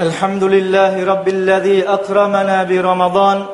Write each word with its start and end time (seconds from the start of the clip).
الحمد 0.00 0.44
لله 0.44 1.04
رب 1.04 1.28
الذي 1.28 1.84
أكرمنا 1.88 2.62
برمضان 2.62 3.44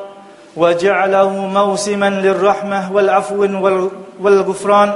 وجعله 0.55 1.29
موسما 1.29 2.09
للرحمة 2.09 2.93
والعفو 2.93 3.41
والغفران. 4.21 4.93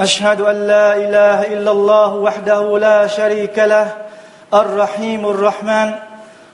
أشهد 0.00 0.40
أن 0.40 0.66
لا 0.66 0.96
إله 0.96 1.38
إلا 1.54 1.70
الله 1.70 2.14
وحده 2.14 2.78
لا 2.78 3.06
شريك 3.06 3.58
له 3.58 3.88
الرحيم 4.54 5.26
الرحمن. 5.26 5.90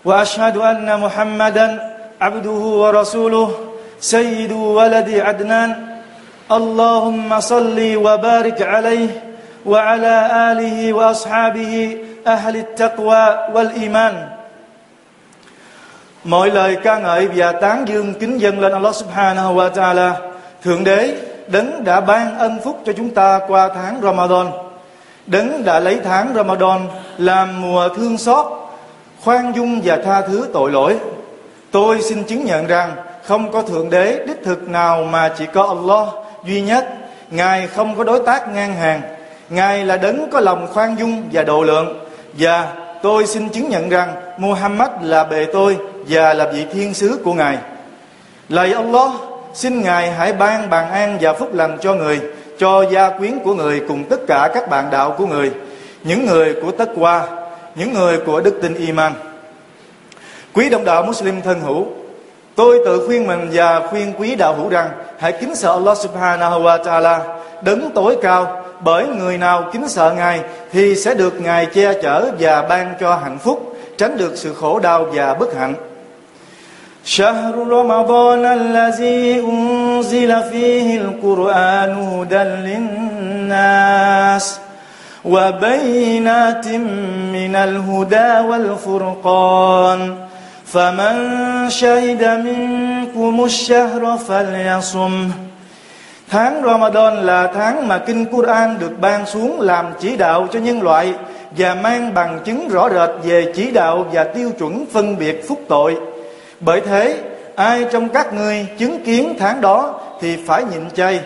وأشهد 0.05 0.57
أن 0.57 1.01
محمدا 1.01 1.81
عبده 2.21 2.63
ورسوله 2.83 3.51
سيد 4.01 4.53
ولد 4.53 5.09
عدنان. 5.09 5.77
اللهم 6.53 7.41
صل 7.41 7.97
وبارك 7.97 8.63
عليه 8.63 9.09
وعلى 9.67 10.17
آله 10.53 10.93
وأصحابه 10.93 11.97
أهل 12.28 12.56
التقوى 12.56 13.24
والإيمان 13.54 14.38
Mọi 16.24 16.52
lời 16.52 16.78
ca 16.84 17.00
ngợi 17.00 17.28
và 17.28 17.52
tán 17.52 17.86
dương 17.88 18.14
kính 18.14 18.42
dâng 18.42 18.60
lên 18.60 18.72
Allah 18.72 18.96
subhanahu 18.96 19.56
wa 19.56 19.72
ta'ala 19.72 20.12
Thượng 20.64 20.84
đế 20.84 21.16
đấng 21.48 21.84
đã 21.84 22.02
ban 22.02 22.38
ân 22.38 22.60
phúc 22.64 22.80
cho 22.86 22.94
chúng 22.94 23.10
ta 23.10 23.40
qua 23.48 23.70
tháng 23.76 24.02
Ramadan 24.04 24.48
Đấng 25.28 25.64
đã 25.64 25.80
lấy 25.80 26.00
tháng 26.04 26.34
Ramadan 26.36 26.88
làm 27.18 27.62
mùa 27.62 27.90
thương 27.90 28.18
xót 28.18 28.46
Khoan 29.24 29.54
dung 29.56 29.82
và 29.84 29.98
tha 30.06 30.22
thứ 30.22 30.48
tội 30.54 30.72
lỗi 30.72 30.98
Tôi 31.72 32.02
xin 32.02 32.24
chứng 32.24 32.46
nhận 32.46 32.68
rằng 32.68 32.96
không 33.24 33.52
có 33.52 33.62
Thượng 33.62 33.90
Đế 33.90 34.26
đích 34.28 34.44
thực 34.44 34.70
nào 34.70 35.04
mà 35.04 35.30
chỉ 35.38 35.46
có 35.54 35.64
Allah 35.64 36.08
duy 36.46 36.62
nhất 36.62 36.88
Ngài 37.30 37.68
không 37.68 37.96
có 37.98 38.04
đối 38.04 38.20
tác 38.20 38.54
ngang 38.54 38.74
hàng 38.74 39.02
Ngài 39.50 39.86
là 39.86 39.98
đấng 39.98 40.30
có 40.32 40.40
lòng 40.40 40.68
khoan 40.74 40.96
dung 41.00 41.24
và 41.32 41.44
độ 41.44 41.64
lượng 41.64 42.08
Và 42.33 42.73
tôi 43.03 43.27
xin 43.27 43.49
chứng 43.49 43.69
nhận 43.69 43.89
rằng 43.89 44.15
Muhammad 44.39 44.91
là 45.03 45.25
bề 45.25 45.47
tôi 45.53 45.77
và 46.09 46.35
là 46.35 46.51
vị 46.53 46.67
thiên 46.73 46.95
sứ 46.95 47.19
của 47.25 47.35
Ngài. 47.35 47.59
Lạy 48.49 48.73
Allah 48.73 49.11
Xin 49.55 49.83
Ngài 49.83 50.11
hãy 50.11 50.33
ban 50.33 50.71
bàn 50.71 50.91
an 50.91 51.19
và 51.21 51.33
phúc 51.33 51.55
lành 51.55 51.79
cho 51.81 51.95
người, 51.95 52.21
Cho 52.59 52.85
gia 52.91 53.11
quyến 53.11 53.39
của 53.45 53.55
người 53.55 53.83
cùng 53.89 54.05
tất 54.05 54.21
cả 54.27 54.51
các 54.55 54.69
bạn 54.69 54.91
đạo 54.91 55.15
của 55.19 55.27
người, 55.27 55.51
Những 56.05 56.27
người 56.27 56.55
của 56.63 56.71
tất 56.71 56.91
qua 56.97 57.27
Những 57.75 57.95
người 57.95 58.19
của 58.27 58.41
đức 58.41 58.59
tin 58.63 58.75
iman. 58.75 59.13
Quý 60.53 60.71
đồng 60.71 60.85
đạo 60.85 61.03
Muslim 61.03 61.41
thân 61.41 61.61
hữu, 61.61 61.87
Tôi 62.55 62.79
tự 62.85 63.07
khuyên 63.07 63.27
mình 63.27 63.49
và 63.53 63.87
khuyên 63.87 64.13
quý 64.19 64.35
đạo 64.35 64.55
hữu 64.55 64.69
rằng 64.69 64.91
Hãy 65.19 65.33
kính 65.33 65.55
sợ 65.55 65.73
Allah 65.73 65.99
subhanahu 65.99 66.63
wa 66.63 66.83
ta'ala, 66.83 67.19
Đấng 67.63 67.91
tối 67.95 68.17
cao 68.23 68.62
Bởi 68.82 69.08
người 69.08 69.38
nào 69.38 69.70
kính 69.74 69.90
sợ 69.90 70.14
Ngài 70.18 70.42
Thì 70.72 70.96
sẽ 70.96 71.14
được 71.14 71.42
Ngài 71.42 71.66
che 71.66 71.94
chở 72.02 72.32
và 72.40 72.62
ban 72.62 72.94
cho 73.00 73.16
hạnh 73.16 73.40
phúc 73.40 73.78
Tránh 73.98 74.18
được 74.18 74.32
sự 74.36 74.54
khổ 74.54 74.80
đau 74.80 75.06
và 75.14 75.34
bất 75.34 75.56
hạnh 75.56 75.76
شهر 77.08 77.56
رمضان 77.56 78.46
الذي 78.46 79.40
أنزل 79.40 80.44
فيه 80.44 80.98
القرآن 80.98 81.92
هدى 81.94 82.44
للناس 82.68 84.60
وبينات 85.26 86.68
من 86.68 87.56
الهدى 87.56 88.40
والفرقان 88.50 90.16
فمن 90.66 91.16
شهد 91.70 92.24
منكم 92.24 93.46
الشهر 93.46 94.18
فليصم 94.18 95.32
Tháng 96.33 96.63
Ramadan 96.65 97.17
là 97.17 97.47
tháng 97.47 97.89
mà 97.89 97.99
Kinh 97.99 98.25
Quran 98.25 98.79
được 98.79 99.01
ban 99.01 99.27
xuống 99.27 99.61
làm 99.61 99.87
chỉ 100.01 100.17
đạo 100.17 100.49
cho 100.53 100.59
nhân 100.59 100.83
loại 100.83 101.15
và 101.51 101.75
mang 101.75 102.15
bằng 102.15 102.39
chứng 102.45 102.69
rõ 102.69 102.89
rệt 102.89 103.11
về 103.23 103.53
chỉ 103.55 103.71
đạo 103.71 104.07
và 104.13 104.25
tiêu 104.25 104.51
chuẩn 104.59 104.87
phân 104.93 105.19
biệt 105.19 105.49
phúc 105.49 105.61
tội. 105.69 105.97
Bởi 106.61 106.81
thế, 106.81 107.19
ai 107.57 107.87
trong 107.93 108.09
các 108.09 108.35
ngươi 108.35 108.67
chứng 108.79 109.05
kiến 109.05 109.35
tháng 109.39 109.61
đó 109.61 110.01
thì 110.21 110.37
phải 110.47 110.65
nhịn 110.65 110.91
chay 110.91 111.21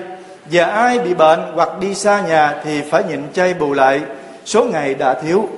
và 0.50 0.64
ai 0.64 0.98
bị 0.98 1.14
bệnh 1.14 1.40
hoặc 1.54 1.68
đi 1.80 1.94
xa 1.94 2.20
nhà 2.20 2.54
thì 2.64 2.82
phải 2.90 3.04
nhịn 3.04 3.22
chay 3.32 3.54
bù 3.54 3.72
lại 3.72 4.00
số 4.44 4.64
ngày 4.64 4.94
đã 4.94 5.14
thiếu. 5.14 5.48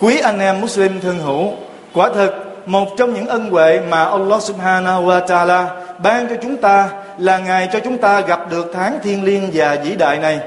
Quý 0.00 0.18
anh 0.18 0.38
em 0.38 0.60
Muslim 0.60 1.00
thân 1.00 1.18
hữu, 1.18 1.52
quả 1.94 2.10
thực 2.14 2.58
một 2.66 2.88
trong 2.98 3.14
những 3.14 3.26
ân 3.26 3.50
huệ 3.50 3.80
mà 3.90 4.04
Allah 4.04 4.42
Subhanahu 4.42 5.06
wa 5.06 5.20
Taala 5.20 5.70
ban 6.02 6.28
cho 6.28 6.34
chúng 6.42 6.56
ta 6.56 6.88
là 7.18 7.38
ngày 7.38 7.68
cho 7.72 7.80
chúng 7.80 7.98
ta 7.98 8.20
gặp 8.20 8.50
được 8.50 8.70
tháng 8.74 8.98
thiên 9.02 9.24
liêng 9.24 9.50
và 9.52 9.76
vĩ 9.84 9.94
đại 9.94 10.18
này. 10.18 10.40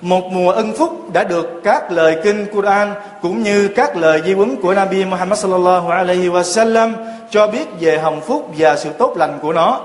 Một 0.00 0.24
mùa 0.32 0.50
ân 0.50 0.72
phúc 0.72 1.12
đã 1.12 1.24
được 1.24 1.60
các 1.64 1.92
lời 1.92 2.16
kinh 2.24 2.46
Quran 2.52 2.94
cũng 3.22 3.42
như 3.42 3.68
các 3.68 3.96
lời 3.96 4.22
di 4.26 4.32
huấn 4.32 4.56
của 4.56 4.74
Nabi 4.74 5.04
Muhammad 5.04 5.38
sallallahu 5.38 5.88
alaihi 5.88 6.28
wasallam 6.28 6.92
cho 7.30 7.46
biết 7.46 7.68
về 7.80 7.98
hồng 7.98 8.20
phúc 8.20 8.50
và 8.56 8.76
sự 8.76 8.90
tốt 8.98 9.16
lành 9.16 9.38
của 9.42 9.52
nó. 9.52 9.80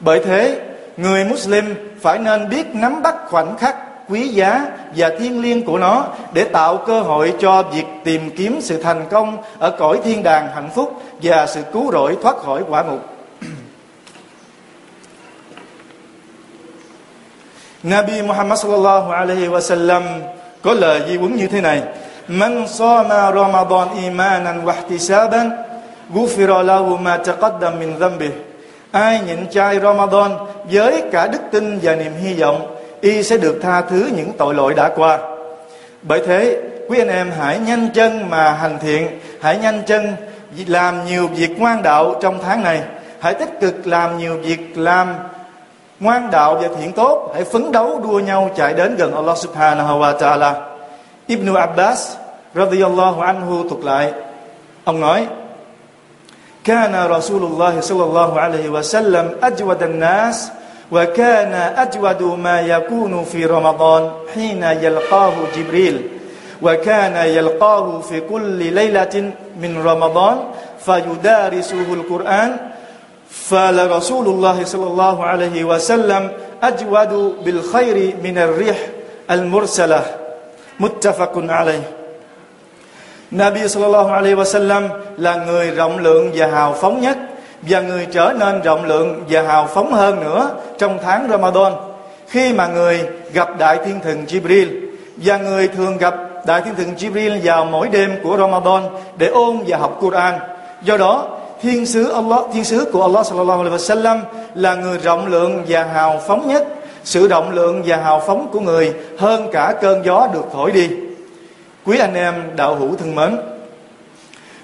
Bởi 0.00 0.20
thế, 0.24 0.60
người 0.96 1.24
Muslim 1.24 1.74
phải 2.00 2.18
nên 2.18 2.48
biết 2.48 2.74
nắm 2.74 3.02
bắt 3.02 3.14
khoảnh 3.28 3.58
khắc 3.58 3.76
quý 4.08 4.28
giá 4.28 4.66
và 4.96 5.10
thiêng 5.18 5.42
liêng 5.42 5.64
của 5.64 5.78
nó 5.78 6.04
để 6.32 6.44
tạo 6.44 6.76
cơ 6.76 7.00
hội 7.00 7.34
cho 7.40 7.62
việc 7.62 7.84
tìm 8.04 8.30
kiếm 8.36 8.58
sự 8.60 8.82
thành 8.82 9.06
công 9.10 9.36
ở 9.58 9.70
cõi 9.78 10.00
thiên 10.04 10.22
đàng 10.22 10.48
hạnh 10.54 10.68
phúc 10.74 11.02
và 11.22 11.46
sự 11.46 11.62
cứu 11.72 11.92
rỗi 11.92 12.16
thoát 12.22 12.36
khỏi 12.36 12.62
quả 12.68 12.82
ngục. 12.82 13.11
Nabi 17.82 18.22
Muhammad 18.22 18.58
sallallahu 18.62 19.10
alaihi 19.10 19.48
wasallam 19.48 20.02
có 20.62 20.72
lời 20.74 21.02
di 21.08 21.16
huấn 21.16 21.36
như 21.36 21.46
thế 21.46 21.60
này: 21.60 21.82
"Man 22.28 22.68
sama 22.68 23.32
Ramadan 23.32 23.88
imanan 24.02 24.64
wa 24.64 24.74
ihtisaban, 24.74 25.50
ghufira 26.14 26.62
lahu 26.62 26.96
ma 26.96 27.16
taqaddam 27.16 27.78
min 27.78 27.98
dhanbihi." 27.98 28.32
Ai 28.92 29.20
nhịn 29.26 29.46
chay 29.50 29.80
Ramadan 29.80 30.30
với 30.70 31.02
cả 31.12 31.26
đức 31.26 31.38
tin 31.50 31.78
và 31.82 31.94
niềm 31.94 32.12
hy 32.22 32.34
vọng, 32.34 32.76
y 33.00 33.22
sẽ 33.22 33.36
được 33.36 33.58
tha 33.62 33.80
thứ 33.80 34.10
những 34.16 34.32
tội 34.38 34.54
lỗi 34.54 34.74
đã 34.74 34.88
qua. 34.96 35.18
Bởi 36.02 36.22
thế, 36.26 36.60
quý 36.88 36.98
anh 36.98 37.08
em 37.08 37.32
hãy 37.38 37.58
nhanh 37.58 37.88
chân 37.94 38.30
mà 38.30 38.52
hành 38.52 38.78
thiện, 38.78 39.20
hãy 39.40 39.58
nhanh 39.58 39.82
chân 39.86 40.14
làm 40.66 41.04
nhiều 41.06 41.28
việc 41.28 41.60
ngoan 41.60 41.82
đạo 41.82 42.14
trong 42.22 42.38
tháng 42.42 42.62
này. 42.62 42.82
Hãy 43.20 43.34
tích 43.34 43.60
cực 43.60 43.86
làm 43.86 44.18
nhiều 44.18 44.38
việc 44.42 44.78
làm 44.78 45.14
ngoan 46.02 46.30
đạo 46.30 46.54
và 46.54 46.68
thiện 46.78 46.92
tốt 46.92 47.30
hãy 47.34 47.44
phấn 47.44 47.72
đấu 47.72 48.00
đua 48.02 48.18
nhau 48.20 48.50
chạy 48.56 48.74
đến 48.74 48.96
gần 48.96 49.14
Allah 49.14 49.38
subhanahu 49.38 49.98
wa 50.00 50.18
ta'ala. 50.18 50.54
Ibn 51.26 51.54
Abbas 51.54 52.16
radiyallahu 52.54 53.20
anhu 53.20 53.68
thuật 53.68 53.84
lại. 53.84 54.12
Ông 54.84 55.00
nói 55.00 55.26
كان 56.64 56.94
رسول 57.10 57.42
الله 57.42 57.80
صلى 57.80 58.04
الله 58.04 58.40
عليه 58.40 58.68
وسلم 58.68 59.30
أجود 59.42 59.82
الناس 59.82 60.50
وكان 60.92 61.52
أجود 61.76 62.22
ما 62.22 62.60
يكون 62.60 63.24
في 63.24 63.46
رمضان 63.46 64.10
حين 64.34 64.62
يلقاه 64.62 65.32
جبريل 65.56 66.08
وكان 66.62 67.16
يلقاه 67.16 68.00
في 68.00 68.20
كل 68.20 68.72
ليلة 68.74 69.32
من 69.60 69.82
رمضان 69.84 70.36
فيدارسه 70.86 71.86
القرآن 71.92 72.71
فلرسول 73.49 74.25
الله 74.27 74.63
صلى 74.63 74.87
الله 74.87 75.23
عليه 75.23 75.63
وسلم 75.63 76.31
أجود 76.63 77.11
بالخير 77.45 78.15
من 78.23 78.37
الريح 78.37 78.77
المرسلة 79.31 80.01
متفق 80.79 81.33
عليه 81.49 81.83
Nabi 83.31 83.67
sallallahu 83.67 84.07
alaihi 84.07 84.35
wasallam 84.35 84.87
là 85.17 85.35
người 85.35 85.71
rộng 85.71 85.99
lượng 85.99 86.31
và 86.33 86.47
hào 86.47 86.73
phóng 86.73 87.01
nhất 87.01 87.17
và 87.61 87.81
người 87.81 88.07
trở 88.11 88.33
nên 88.39 88.61
rộng 88.61 88.85
lượng 88.85 89.23
và 89.29 89.41
hào 89.41 89.67
phóng 89.67 89.93
hơn 89.93 90.19
nữa 90.19 90.49
trong 90.77 90.99
tháng 91.03 91.27
Ramadan 91.29 91.73
khi 92.27 92.53
mà 92.53 92.67
người 92.67 93.07
gặp 93.33 93.57
đại 93.57 93.77
thiên 93.85 93.99
thần 93.99 94.25
Jibril 94.27 94.67
và 95.17 95.37
người 95.37 95.67
thường 95.67 95.97
gặp 95.97 96.15
đại 96.45 96.61
thiên 96.61 96.75
thần 96.75 96.95
Jibril 96.95 97.39
vào 97.43 97.65
mỗi 97.65 97.87
đêm 97.87 98.15
của 98.23 98.37
Ramadan 98.37 98.83
để 99.17 99.27
ôn 99.27 99.57
và 99.67 99.77
học 99.77 99.97
Quran. 99.99 100.39
Do 100.81 100.97
đó, 100.97 101.27
thiên 101.62 101.86
sứ 101.86 102.12
Allah, 102.12 102.40
thiên 102.52 102.64
sứ 102.64 102.90
của 102.92 103.02
Allah 103.02 103.26
sallallahu 103.26 103.62
alaihi 103.62 103.76
wasallam 103.76 104.20
là 104.54 104.74
người 104.74 104.98
rộng 104.98 105.26
lượng 105.26 105.64
và 105.68 105.84
hào 105.84 106.20
phóng 106.26 106.48
nhất. 106.48 106.68
Sự 107.04 107.28
rộng 107.28 107.50
lượng 107.50 107.82
và 107.86 107.96
hào 107.96 108.20
phóng 108.20 108.48
của 108.52 108.60
người 108.60 108.94
hơn 109.18 109.48
cả 109.52 109.74
cơn 109.80 110.04
gió 110.04 110.28
được 110.32 110.44
thổi 110.52 110.70
đi. 110.70 110.90
Quý 111.86 111.98
anh 111.98 112.14
em 112.14 112.34
đạo 112.56 112.74
hữu 112.74 112.96
thân 112.96 113.14
mến, 113.14 113.36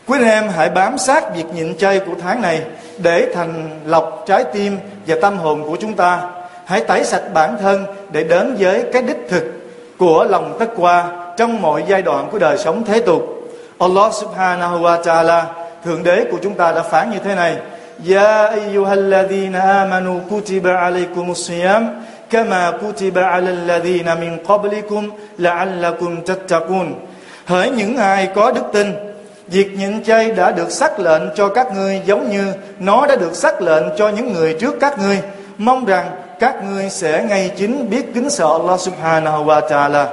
quý 0.06 0.18
anh 0.18 0.28
em 0.28 0.48
hãy 0.48 0.70
bám 0.70 0.98
sát 0.98 1.36
việc 1.36 1.44
nhịn 1.54 1.76
chay 1.76 1.98
của 1.98 2.12
tháng 2.22 2.42
này 2.42 2.62
để 2.98 3.32
thành 3.34 3.80
lọc 3.86 4.24
trái 4.26 4.44
tim 4.44 4.78
và 5.06 5.16
tâm 5.22 5.38
hồn 5.38 5.62
của 5.62 5.76
chúng 5.80 5.94
ta. 5.94 6.20
Hãy 6.64 6.80
tẩy 6.80 7.04
sạch 7.04 7.22
bản 7.34 7.56
thân 7.60 7.84
để 8.10 8.24
đến 8.24 8.56
với 8.58 8.84
cái 8.92 9.02
đích 9.02 9.26
thực 9.28 9.44
của 9.98 10.24
lòng 10.24 10.56
tất 10.58 10.70
qua 10.76 11.04
trong 11.36 11.62
mọi 11.62 11.84
giai 11.88 12.02
đoạn 12.02 12.28
của 12.32 12.38
đời 12.38 12.58
sống 12.58 12.84
thế 12.84 13.00
tục. 13.00 13.22
Allah 13.78 14.14
subhanahu 14.14 14.78
wa 14.78 15.02
ta'ala 15.02 15.42
Thượng 15.84 16.02
đế 16.02 16.24
của 16.30 16.38
chúng 16.42 16.54
ta 16.54 16.72
đã 16.72 16.82
phán 16.82 17.10
như 17.10 17.18
thế 17.24 17.34
này 17.34 17.56
Ya 18.08 18.46
ayyuhalladhina 18.46 19.60
amanu 19.60 20.20
kutiba 20.30 20.76
alaykumus 20.76 21.48
siyam 21.48 22.02
kama 22.30 22.72
kutiba 22.80 23.22
alal 23.22 23.66
ladhina 23.66 24.14
min 24.14 24.38
qablikum 24.46 25.10
la'allakum 25.38 26.22
tattaqun 26.22 26.94
Hỡi 27.46 27.70
những 27.70 27.96
ai 27.96 28.28
có 28.34 28.52
đức 28.52 28.64
tin 28.72 28.92
Việc 29.48 29.72
nhịn 29.76 30.04
chay 30.04 30.30
đã 30.30 30.50
được 30.52 30.70
xác 30.70 31.00
lệnh 31.00 31.22
cho 31.34 31.48
các 31.48 31.74
ngươi 31.74 32.02
giống 32.06 32.30
như 32.30 32.52
nó 32.78 33.06
đã 33.06 33.16
được 33.16 33.34
xác 33.34 33.62
lệnh 33.62 33.84
cho 33.96 34.08
những 34.08 34.32
người 34.32 34.56
trước 34.60 34.74
các 34.80 34.98
ngươi. 34.98 35.20
Mong 35.58 35.84
rằng 35.84 36.10
các 36.40 36.64
ngươi 36.64 36.90
sẽ 36.90 37.24
ngay 37.28 37.50
chính 37.56 37.90
biết 37.90 38.14
kính 38.14 38.30
sợ 38.30 38.46
Allah 38.58 38.80
subhanahu 38.80 39.44
wa 39.44 39.68
ta'ala. 39.68 40.06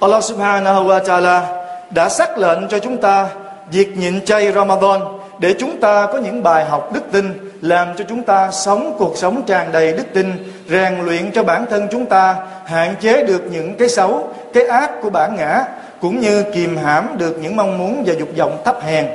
Allah 0.00 0.24
subhanahu 0.24 0.84
wa 0.86 1.04
ta'ala 1.04 1.59
đã 1.90 2.08
xác 2.08 2.38
lệnh 2.38 2.68
cho 2.68 2.78
chúng 2.78 2.96
ta 2.96 3.28
việc 3.70 3.96
nhịn 3.96 4.24
chay 4.24 4.52
Ramadan 4.52 5.00
để 5.38 5.54
chúng 5.58 5.80
ta 5.80 6.06
có 6.12 6.18
những 6.18 6.42
bài 6.42 6.64
học 6.64 6.92
đức 6.92 7.00
tin, 7.12 7.50
làm 7.60 7.88
cho 7.98 8.04
chúng 8.08 8.22
ta 8.22 8.50
sống 8.50 8.96
cuộc 8.98 9.16
sống 9.16 9.42
tràn 9.46 9.72
đầy 9.72 9.92
đức 9.92 10.04
tin, 10.14 10.52
rèn 10.68 10.94
luyện 11.04 11.32
cho 11.32 11.42
bản 11.42 11.66
thân 11.70 11.88
chúng 11.90 12.06
ta, 12.06 12.36
hạn 12.64 12.94
chế 13.00 13.22
được 13.22 13.42
những 13.50 13.74
cái 13.74 13.88
xấu, 13.88 14.28
cái 14.52 14.66
ác 14.66 14.90
của 15.02 15.10
bản 15.10 15.36
ngã, 15.36 15.64
cũng 16.00 16.20
như 16.20 16.44
kìm 16.54 16.76
hãm 16.76 17.08
được 17.18 17.38
những 17.42 17.56
mong 17.56 17.78
muốn 17.78 18.02
và 18.06 18.14
dục 18.18 18.28
vọng 18.36 18.62
thấp 18.64 18.82
hèn. 18.82 19.06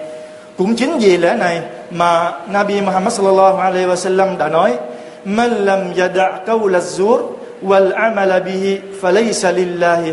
Cũng 0.57 0.75
chính 0.75 0.97
vì 0.97 1.17
lẽ 1.17 1.35
này 1.39 1.61
mà 1.89 2.31
Nabi 2.51 2.81
Muhammad 2.81 3.13
sallallahu 3.13 3.57
alaihi 3.57 3.85
wasallam 3.85 4.37
đã 4.37 4.47
nói, 4.47 4.77
man 5.25 5.51
lam 5.51 5.93
yada' 5.97 6.45
qawl 6.45 6.71
az-zur 6.71 7.21
wal 7.63 7.91
'amal 7.91 8.43
bihi 8.43 8.79
falaysa 9.01 9.53
lillahi 9.53 10.11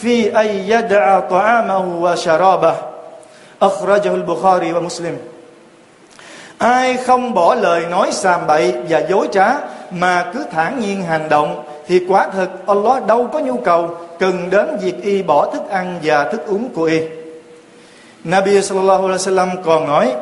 fi 0.00 0.30
an 0.32 0.46
yada'a 0.68 1.20
ta'amahu 1.20 2.00
wa 2.00 2.16
sharabah 2.16 2.74
akhrajahu 3.60 4.14
al-Bukhari 4.14 4.72
wa 4.72 4.82
Muslim 4.82 5.16
ai 6.58 6.96
không 6.96 7.34
bỏ 7.34 7.54
lời 7.54 7.86
nói 7.90 8.12
sàm 8.12 8.46
bậy 8.46 8.74
và 8.88 8.98
dối 8.98 9.28
trá 9.32 9.54
mà 9.90 10.30
cứ 10.34 10.44
thản 10.50 10.80
nhiên 10.80 11.02
hành 11.02 11.28
động 11.28 11.64
thì 11.86 12.04
quả 12.08 12.28
thực 12.32 12.66
Allah 12.66 13.06
đâu 13.06 13.28
có 13.32 13.38
nhu 13.38 13.56
cầu 13.56 13.90
cần 14.18 14.50
đến 14.50 14.78
việc 14.82 15.02
y 15.02 15.22
bỏ 15.22 15.46
thức 15.46 15.70
ăn 15.70 15.98
và 16.02 16.24
thức 16.24 16.46
uống 16.46 16.68
của 16.68 16.84
y 16.84 17.00
Nabi 18.24 18.62
sallallahu 18.62 19.02
alaihi 19.06 19.18
wasallam 19.18 19.62
còn 19.64 19.86
nói 19.86 20.16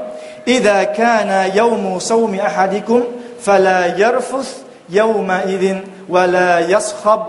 إذا 0.49 0.83
كان 0.85 1.51
يوم 1.57 1.99
صوم 1.99 2.35
أحدكم 2.35 3.03
فلا 3.43 3.87
يرفث 3.87 4.49
يومئذ 4.91 5.77
ولا 6.09 6.61
يصخب 6.61 7.27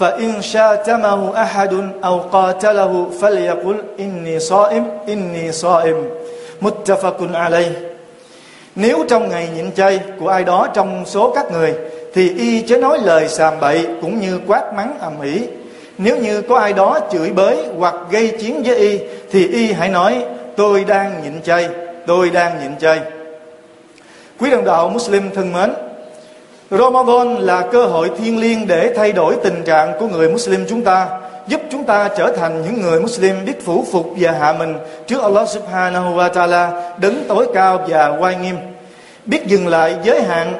فإن 0.00 0.42
شاتمه 0.42 1.42
أحد 1.42 1.92
أو 2.04 2.18
قاتله 2.18 3.10
فليقل 3.20 3.76
إني 4.00 4.38
صائم 4.40 4.84
إني 5.08 5.52
صائم 5.52 5.96
متفق 6.62 7.18
عليه 7.34 7.90
Nếu 8.76 9.04
trong 9.08 9.28
ngày 9.28 9.48
nhịn 9.54 9.72
chay 9.72 10.00
của 10.20 10.28
ai 10.28 10.44
đó 10.44 10.68
trong 10.74 11.04
số 11.06 11.32
các 11.34 11.52
người 11.52 11.74
Thì 12.14 12.34
y 12.38 12.62
chớ 12.62 12.76
nói 12.76 12.98
lời 13.02 13.28
sàm 13.28 13.60
bậy 13.60 13.86
cũng 14.00 14.20
như 14.20 14.40
quát 14.46 14.74
mắng 14.74 14.98
ầm 15.00 15.20
ĩ 15.20 15.42
Nếu 15.98 16.16
như 16.16 16.42
có 16.42 16.58
ai 16.58 16.72
đó 16.72 16.98
chửi 17.12 17.30
bới 17.30 17.56
hoặc 17.78 17.94
gây 18.10 18.28
chiến 18.40 18.62
với 18.62 18.76
y 18.76 18.98
Thì 19.30 19.48
y 19.48 19.72
hãy 19.72 19.88
nói 19.88 20.24
tôi 20.56 20.84
đang 20.84 21.22
nhịn 21.22 21.42
chay 21.42 21.68
Tôi 22.06 22.30
đang 22.30 22.60
nhịn 22.62 22.78
chay 22.78 23.00
Quý 24.40 24.50
đồng 24.50 24.64
đạo 24.64 24.88
Muslim 24.88 25.30
thân 25.34 25.52
mến 25.52 25.70
Ramadan 26.71 27.35
là 27.35 27.61
cơ 27.71 27.85
hội 27.85 28.11
thiêng 28.17 28.39
liêng 28.39 28.67
để 28.67 28.93
thay 28.95 29.11
đổi 29.11 29.35
tình 29.43 29.63
trạng 29.65 29.93
của 29.99 30.07
người 30.07 30.29
Muslim 30.29 30.65
chúng 30.69 30.81
ta, 30.81 31.07
giúp 31.47 31.61
chúng 31.71 31.83
ta 31.83 32.09
trở 32.17 32.31
thành 32.37 32.61
những 32.65 32.81
người 32.81 32.99
Muslim 32.99 33.45
biết 33.45 33.65
phủ 33.65 33.85
phục 33.91 34.13
và 34.19 34.31
hạ 34.31 34.53
mình 34.53 34.75
trước 35.07 35.21
Allah 35.21 35.49
Subhanahu 35.49 36.15
wa 36.15 36.29
Taala, 36.29 36.91
đứng 36.97 37.23
tối 37.27 37.47
cao 37.53 37.85
và 37.87 38.17
oai 38.19 38.35
nghiêm. 38.35 38.55
Biết 39.25 39.47
dừng 39.47 39.67
lại 39.67 39.95
giới 40.03 40.21
hạn, 40.21 40.53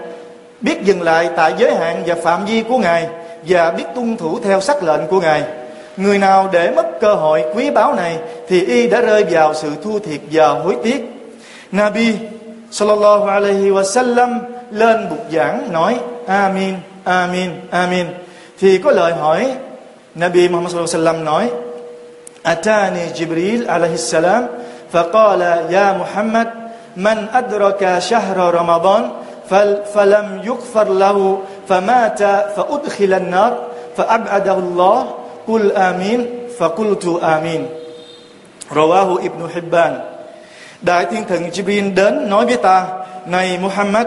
biết 0.62 0.84
dừng 0.84 1.02
lại 1.02 1.30
tại 1.36 1.54
giới 1.58 1.76
hạn 1.76 2.04
và 2.06 2.16
phạm 2.24 2.46
vi 2.46 2.64
của 2.70 2.78
Ngài 2.78 3.08
và 3.48 3.72
biết 3.72 3.86
tuân 3.96 4.18
thủ 4.18 4.40
theo 4.44 4.62
sắc 4.62 4.84
lệnh 4.84 5.08
của 5.08 5.22
Ngài. 5.22 5.44
Người 5.98 6.18
nào 6.18 6.50
để 6.52 6.72
mất 6.72 6.86
cơ 7.02 7.14
hội 7.14 7.44
quý 7.56 7.70
báu 7.70 7.94
này 7.94 8.18
thì 8.48 8.66
y 8.66 8.88
đã 8.88 9.02
rơi 9.02 9.24
vào 9.24 9.54
sự 9.54 9.70
thua 9.84 10.00
thiệt 10.00 10.20
và 10.32 10.48
hối 10.48 10.76
tiếc. 10.84 11.06
Nabi 11.72 12.16
sallallahu 12.72 13.26
alaihi 13.26 13.70
wasallam 13.70 14.40
lên 14.71 15.09
bục 15.11 15.27
giảng 15.33 15.73
nói 15.73 16.01
Amin, 16.27 16.75
Amin, 17.05 17.51
Amin 17.71 18.07
thì 18.61 18.79
có 18.79 18.91
lời 18.91 19.13
hỏi 19.13 19.53
Nabi 20.15 20.49
Muhammad 20.49 20.73
sallallahu 20.73 20.95
alaihi 20.95 21.05
wasallam 21.05 21.25
nói 21.25 21.51
Atani 22.43 23.13
Jibril 23.15 23.67
alaihi 23.67 23.97
salam 23.97 24.45
فقال 24.93 25.41
يا 25.71 25.93
محمد 25.93 26.49
من 26.97 27.19
أدرك 27.35 27.99
شهر 27.99 28.55
رمضان 28.55 29.11
فلم 29.95 30.27
يغفر 30.45 30.89
له 30.93 31.39
فمات 31.69 32.23
فأدخل 32.57 33.13
النار 33.15 33.53
فأبعده 33.97 34.55
الله 34.55 34.99
قل 35.49 35.73
آمين 35.73 36.21
فقلت 36.59 37.05
آمين 37.23 37.67
رواه 38.73 39.09
ابن 39.19 39.41
حبان 39.55 40.01
Đại 40.83 41.05
thiên 41.05 41.25
thần 41.25 41.51
Jibril 41.51 41.95
đến 41.95 42.31
nói 42.31 42.47
với 42.47 42.57
ta 42.57 42.87
Này 43.27 43.59
Muhammad 43.63 44.07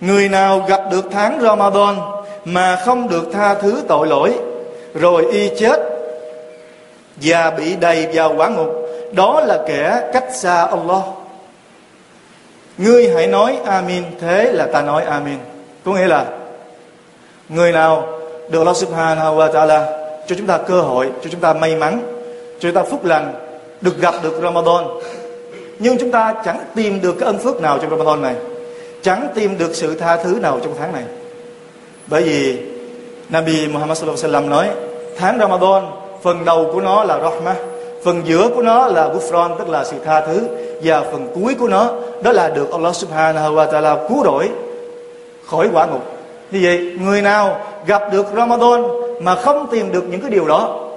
Người 0.00 0.28
nào 0.28 0.64
gặp 0.68 0.80
được 0.90 1.04
tháng 1.10 1.40
Ramadan 1.40 1.96
Mà 2.44 2.76
không 2.84 3.08
được 3.08 3.24
tha 3.32 3.54
thứ 3.54 3.82
tội 3.88 4.06
lỗi, 4.06 4.34
Rồi 4.94 5.26
y 5.32 5.50
chết 5.58 5.80
Và 7.16 7.50
bị 7.50 7.76
đầy 7.76 8.08
vào 8.12 8.34
quả 8.36 8.48
ngục, 8.48 8.88
Đó 9.12 9.40
là 9.40 9.58
kẻ 9.66 10.10
cách 10.12 10.26
xa 10.34 10.64
Allah. 10.64 11.02
Ngươi 12.78 13.08
hãy 13.08 13.26
nói 13.26 13.58
Amin, 13.64 14.04
Thế 14.20 14.52
là 14.52 14.66
ta 14.66 14.82
nói 14.82 15.02
Amin. 15.02 15.38
Có 15.84 15.92
nghĩa 15.92 16.06
là, 16.06 16.24
Người 17.48 17.72
nào 17.72 18.08
được 18.50 18.58
Allah 18.58 18.76
subhanahu 18.76 19.36
wa 19.36 19.52
ta'ala 19.52 19.84
Cho 20.26 20.36
chúng 20.38 20.46
ta 20.46 20.58
cơ 20.58 20.80
hội, 20.80 21.10
Cho 21.22 21.30
chúng 21.30 21.40
ta 21.40 21.52
may 21.52 21.76
mắn, 21.76 22.02
Cho 22.60 22.68
chúng 22.68 22.74
ta 22.74 22.82
phúc 22.82 23.04
lành, 23.04 23.34
Được 23.80 24.00
gặp 24.00 24.14
được 24.22 24.40
Ramadan. 24.42 24.84
Nhưng 25.78 25.98
chúng 25.98 26.10
ta 26.10 26.34
chẳng 26.44 26.64
tìm 26.74 27.00
được 27.02 27.16
cái 27.20 27.26
ân 27.26 27.38
phước 27.38 27.60
nào 27.60 27.78
trong 27.78 27.90
Ramadan 27.90 28.22
này 28.22 28.34
chẳng 29.06 29.28
tìm 29.34 29.58
được 29.58 29.74
sự 29.74 29.94
tha 29.94 30.16
thứ 30.16 30.38
nào 30.42 30.58
trong 30.62 30.74
tháng 30.78 30.92
này 30.92 31.04
bởi 32.06 32.22
vì 32.22 32.58
Nabi 33.28 33.68
Muhammad 33.68 33.98
sallallahu 33.98 34.24
alaihi 34.24 34.34
wasallam 34.34 34.48
nói, 34.48 34.68
tháng 35.18 35.38
Ramadan, 35.38 35.82
phần 36.22 36.44
đầu 36.44 36.70
của 36.72 36.80
nó 36.80 37.04
là 37.04 37.18
rahmah, 37.18 37.56
phần 38.04 38.22
giữa 38.24 38.48
của 38.54 38.62
nó 38.62 38.86
là 38.86 39.08
gufran, 39.08 39.56
tức 39.58 39.68
là 39.68 39.84
sự 39.84 39.96
tha 40.04 40.26
thứ, 40.26 40.48
và 40.82 41.02
phần 41.12 41.28
cuối 41.34 41.54
của 41.54 41.68
nó, 41.68 41.90
đó 42.22 42.32
là 42.32 42.48
được 42.48 42.72
Allah 42.72 42.94
subhanahu 42.94 43.54
wa 43.54 43.70
ta'ala 43.70 44.08
cứu 44.08 44.24
rỗi 44.24 44.48
khỏi 45.46 45.68
quả 45.72 45.86
ngục 45.86 46.02
như 46.50 46.60
vậy, 46.62 46.96
người 47.00 47.22
nào 47.22 47.60
gặp 47.86 48.02
được 48.12 48.26
Ramadan 48.36 48.82
mà 49.20 49.34
không 49.34 49.66
tìm 49.70 49.92
được 49.92 50.04
những 50.10 50.20
cái 50.20 50.30
điều 50.30 50.46
đó, 50.46 50.88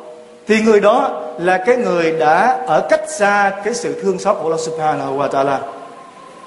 thì 0.47 0.61
người 0.61 0.79
đó 0.79 1.21
là 1.39 1.57
cái 1.57 1.77
người 1.77 2.11
đã 2.11 2.63
ở 2.67 2.87
cách 2.89 3.09
xa 3.09 3.51
cái 3.63 3.73
sự 3.73 4.01
thương 4.01 4.19
xót 4.19 4.35
của 4.35 4.43
Allah 4.43 4.59
Subhanahu 4.59 5.17
wa 5.17 5.27
Taala. 5.27 5.59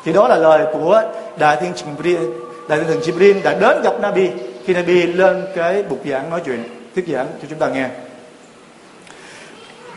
Thì 0.05 0.13
đó 0.13 0.29
là 0.29 0.37
lời 0.37 0.67
của 0.73 1.03
Đại 1.39 1.57
Thiên 1.61 1.73
Jibril, 1.73 2.31
Đại 2.69 2.79
Thiên 2.79 2.89
Thần 2.89 3.01
Jibril 3.01 3.43
đã 3.43 3.55
đến 3.55 3.83
gặp 3.83 3.95
Nabi 4.01 4.31
khi 4.65 4.75
Nabi 4.75 5.03
lên 5.03 5.47
cái 5.57 5.83
bục 5.83 5.99
giảng 6.11 6.31
nói 6.31 6.41
chuyện, 6.45 6.65
thuyết 6.95 7.05
giảng 7.09 7.27
cho 7.43 7.49
chúng 7.51 7.59
ta 7.59 7.69
nghe. 7.69 7.89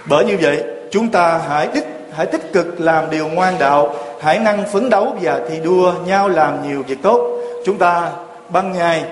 Bởi 0.05 0.25
như 0.25 0.37
vậy, 0.41 0.63
chúng 0.91 1.09
ta 1.09 1.41
hãy 1.47 1.67
tích 1.67 1.87
hãy 2.15 2.25
tích 2.25 2.53
cực 2.53 2.81
làm 2.81 3.09
điều 3.09 3.27
ngoan 3.27 3.55
đạo, 3.59 3.95
hãy 4.21 4.39
năng 4.39 4.63
phấn 4.71 4.89
đấu 4.89 5.17
và 5.21 5.39
thi 5.49 5.59
đua 5.63 5.93
nhau 6.05 6.29
làm 6.29 6.69
nhiều 6.69 6.83
việc 6.87 6.97
tốt. 7.01 7.39
Chúng 7.65 7.77
ta 7.77 8.11
ban 8.49 8.71
ngày 8.71 9.03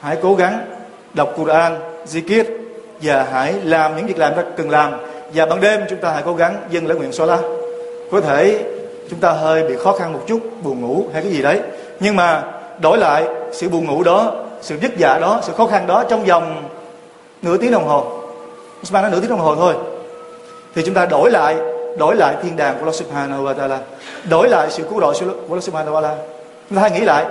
hãy 0.00 0.16
cố 0.22 0.34
gắng 0.34 0.66
đọc 1.14 1.32
Quran, 1.36 1.76
zikir, 2.06 2.44
và 3.02 3.26
hãy 3.32 3.54
làm 3.64 3.96
những 3.96 4.06
việc 4.06 4.18
làm 4.18 4.34
ta 4.34 4.42
cần 4.56 4.70
làm 4.70 4.92
và 5.34 5.46
ban 5.46 5.60
đêm 5.60 5.80
chúng 5.90 5.98
ta 5.98 6.10
hãy 6.10 6.22
cố 6.26 6.34
gắng 6.34 6.56
dâng 6.70 6.86
lễ 6.86 6.94
nguyện 6.94 7.12
Salah 7.12 7.40
có 8.10 8.20
thể 8.20 8.64
chúng 9.10 9.20
ta 9.20 9.30
hơi 9.30 9.62
bị 9.62 9.76
khó 9.76 9.92
khăn 9.92 10.12
một 10.12 10.20
chút 10.26 10.40
buồn 10.62 10.80
ngủ 10.80 11.04
hay 11.12 11.22
cái 11.22 11.32
gì 11.32 11.42
đấy. 11.42 11.60
Nhưng 12.00 12.16
mà 12.16 12.42
đổi 12.80 12.98
lại 12.98 13.24
sự 13.52 13.68
buồn 13.68 13.84
ngủ 13.84 14.02
đó 14.02 14.32
sự 14.62 14.78
vất 14.82 14.90
vả 14.98 15.18
đó 15.18 15.40
sự 15.42 15.52
khó 15.52 15.66
khăn 15.66 15.86
đó 15.86 16.04
trong 16.08 16.24
vòng 16.24 16.68
nửa 17.42 17.56
tiếng 17.56 17.70
đồng 17.70 17.88
hồ. 17.88 18.20
Usman 18.82 19.02
nói 19.02 19.10
nửa 19.10 19.20
tiếng 19.20 19.30
đồng 19.30 19.40
hồ 19.40 19.56
thôi. 19.56 19.74
Thì 20.74 20.82
chúng 20.86 20.94
ta 20.94 21.06
đổi 21.06 21.30
lại 21.30 21.56
đổi 21.98 22.16
lại 22.16 22.36
thiên 22.42 22.56
đàng 22.56 22.74
của 22.74 22.80
Allah 22.80 22.94
Subhanahu 22.94 23.44
wa 23.44 23.54
Taala. 23.54 23.78
Đổi 24.30 24.48
lại 24.48 24.70
sự 24.70 24.82
cứu 24.82 25.00
độ 25.00 25.12
của 25.12 25.30
Allah 25.48 25.64
Subhanahu 25.64 25.94
wa 25.94 26.02
Taala. 26.02 26.16
Chúng 26.68 26.76
ta 26.76 26.82
hãy 26.82 26.90
nghĩ 26.90 27.00
lại. 27.00 27.26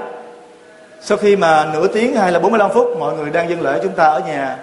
Sau 1.01 1.17
khi 1.17 1.35
mà 1.35 1.69
nửa 1.73 1.87
tiếng 1.87 2.15
hay 2.15 2.31
là 2.31 2.39
45 2.39 2.71
phút 2.73 2.87
mọi 2.99 3.13
người 3.13 3.29
đang 3.29 3.49
dân 3.49 3.61
lễ 3.61 3.79
chúng 3.83 3.91
ta 3.91 4.05
ở 4.05 4.19
nhà 4.19 4.57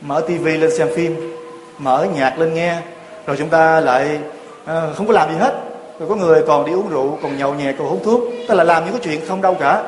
mở 0.00 0.20
tivi 0.26 0.56
lên 0.56 0.70
xem 0.76 0.88
phim 0.96 1.34
mở 1.78 2.06
nhạc 2.14 2.38
lên 2.38 2.54
nghe 2.54 2.76
rồi 3.26 3.36
chúng 3.36 3.48
ta 3.48 3.80
lại 3.80 4.18
à, 4.64 4.82
không 4.96 5.06
có 5.06 5.12
làm 5.12 5.30
gì 5.30 5.36
hết 5.38 5.54
rồi 6.00 6.08
có 6.08 6.14
người 6.14 6.42
còn 6.46 6.66
đi 6.66 6.72
uống 6.72 6.88
rượu, 6.88 7.18
còn 7.22 7.38
nhậu 7.38 7.54
nhẹt, 7.54 7.74
còn 7.78 7.88
hút 7.88 8.00
thuốc, 8.04 8.20
tức 8.48 8.54
là 8.54 8.64
làm 8.64 8.84
những 8.84 8.92
cái 8.92 9.02
chuyện 9.04 9.20
không 9.28 9.42
đâu 9.42 9.54
cả. 9.54 9.82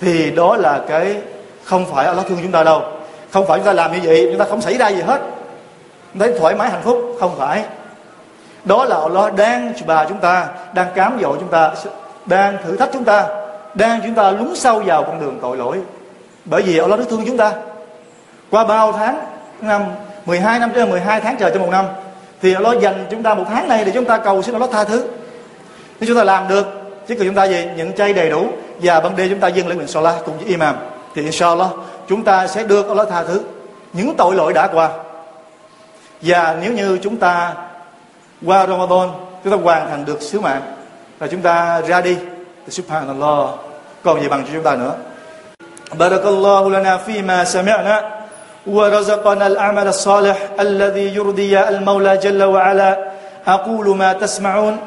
Thì 0.00 0.30
đó 0.30 0.56
là 0.56 0.80
cái 0.88 1.16
không 1.64 1.86
phải 1.94 2.06
Allah 2.06 2.26
thương 2.28 2.38
chúng 2.42 2.52
ta 2.52 2.64
đâu. 2.64 2.82
Không 3.30 3.46
phải 3.46 3.58
chúng 3.58 3.66
ta 3.66 3.72
làm 3.72 3.92
như 3.92 3.98
vậy, 4.04 4.26
chúng 4.30 4.38
ta 4.38 4.44
không 4.44 4.60
xảy 4.60 4.78
ra 4.78 4.88
gì 4.88 5.02
hết. 5.02 5.20
Thấy 6.18 6.38
thoải 6.38 6.54
mái 6.54 6.70
hạnh 6.70 6.82
phúc, 6.84 7.16
không 7.20 7.34
phải. 7.38 7.64
Đó 8.64 8.84
là 8.84 8.96
Allah 8.96 9.34
đang 9.36 9.72
bà 9.86 10.04
chúng 10.04 10.18
ta, 10.18 10.48
đang 10.74 10.86
cám 10.94 11.18
dỗ 11.22 11.36
chúng 11.36 11.48
ta, 11.48 11.72
đang 12.26 12.56
thử 12.64 12.76
thách 12.76 12.90
chúng 12.92 13.04
ta, 13.04 13.26
đang 13.74 14.00
chúng 14.04 14.14
ta 14.14 14.30
lún 14.30 14.56
sâu 14.56 14.82
vào 14.86 15.02
con 15.02 15.20
đường 15.20 15.38
tội 15.42 15.56
lỗi. 15.56 15.78
Bởi 16.44 16.62
vì 16.62 16.78
Allah 16.78 16.98
rất 16.98 17.04
thương 17.10 17.24
chúng 17.26 17.36
ta. 17.36 17.52
Qua 18.50 18.64
bao 18.64 18.92
tháng, 18.92 19.24
năm 19.60 19.82
12 20.26 20.58
năm 20.58 20.70
trên 20.74 20.90
12 20.90 21.20
tháng 21.20 21.36
trời 21.36 21.50
trong 21.54 21.62
một 21.62 21.70
năm, 21.70 21.84
thì 22.42 22.54
Allah 22.54 22.80
dành 22.80 23.06
chúng 23.10 23.22
ta 23.22 23.34
một 23.34 23.44
tháng 23.48 23.68
này 23.68 23.84
để 23.84 23.92
chúng 23.94 24.04
ta 24.04 24.18
cầu 24.18 24.42
xin 24.42 24.54
Allah 24.54 24.70
tha 24.70 24.84
thứ 24.84 25.04
nếu 26.03 26.07
chúng 26.07 26.17
ta 26.17 26.23
làm 26.23 26.47
được 26.47 26.67
chỉ 27.07 27.15
cần 27.15 27.27
chúng 27.27 27.35
ta 27.35 27.43
gì 27.43 27.67
nhận 27.75 27.93
chay 27.93 28.13
đầy 28.13 28.29
đủ 28.29 28.47
và 28.81 28.99
ban 28.99 29.15
đêm 29.15 29.29
chúng 29.29 29.39
ta 29.39 29.47
dâng 29.47 29.67
lên 29.67 29.77
nguyện 29.77 29.87
salat 29.87 30.15
cùng 30.25 30.37
với 30.37 30.47
imam 30.47 30.75
thì 31.15 31.21
inshallah 31.23 31.69
chúng 32.07 32.23
ta 32.23 32.47
sẽ 32.47 32.63
được 32.63 32.87
Allah 32.87 33.09
tha 33.09 33.23
thứ 33.23 33.41
những 33.93 34.15
tội 34.15 34.35
lỗi 34.35 34.53
đã 34.53 34.67
qua 34.67 34.89
và 36.21 36.57
nếu 36.61 36.73
như 36.73 36.97
chúng 37.03 37.17
ta 37.17 37.53
qua 38.45 38.67
Ramadan 38.67 39.09
chúng 39.43 39.53
ta 39.53 39.57
hoàn 39.63 39.89
thành 39.89 40.05
được 40.05 40.21
sứ 40.21 40.39
mạng 40.39 40.61
và 41.19 41.27
chúng 41.27 41.41
ta 41.41 41.81
ra 41.81 42.01
đi 42.01 42.17
thì 42.65 42.71
subhanallah 42.71 43.49
còn 44.03 44.21
gì 44.21 44.27
bằng 44.27 44.43
cho 44.43 44.49
chúng 44.53 44.63
ta 44.63 44.75
nữa 44.75 44.95
barakallahu 45.97 46.69
lana 46.69 46.99
fima 47.07 47.43
sami'na 47.43 48.19
ورزقنا 48.67 49.47
الأعمال 49.47 49.87
الصالح 49.87 50.37
الذي 50.59 51.15
يرضي 51.15 51.59
المولى 51.59 52.17
جل 52.17 52.43
وعلا 52.43 52.91
أقول 53.47 53.97
ما 53.97 54.13
تسمعون 54.13 54.77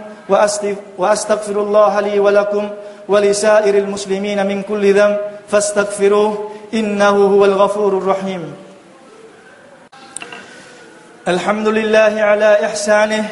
وأستغفر 0.98 1.62
الله 1.62 2.00
لي 2.00 2.20
ولكم 2.20 2.70
ولسائر 3.08 3.78
المسلمين 3.78 4.48
من 4.48 4.62
كل 4.62 4.94
ذنب 4.94 5.18
فاستغفروه 5.48 6.52
إنه 6.74 7.10
هو 7.10 7.46
الغفور 7.46 7.98
الرحيم. 7.98 8.54
الحمد 11.28 11.68
لله 11.68 12.14
على 12.20 12.66
إحسانه 12.66 13.26